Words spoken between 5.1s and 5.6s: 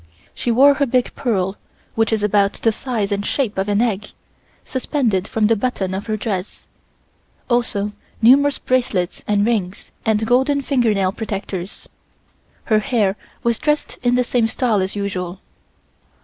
from the